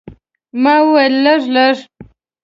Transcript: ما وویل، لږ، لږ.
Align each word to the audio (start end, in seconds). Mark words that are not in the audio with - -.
ما 0.61 0.75
وویل، 0.85 1.15
لږ، 1.25 1.41
لږ. 1.55 1.75